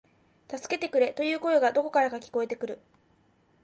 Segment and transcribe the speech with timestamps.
[0.49, 2.79] 助けてくれ、という声がどこからか聞こえてくる